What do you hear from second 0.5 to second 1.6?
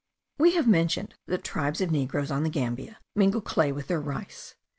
have mentioned that